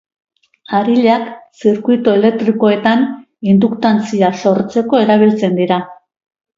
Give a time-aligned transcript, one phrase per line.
[0.77, 1.27] Harilak
[1.59, 3.07] zirkuitu elektrikoetan
[3.55, 5.85] induktantzia sortzeko erabiltzen dira.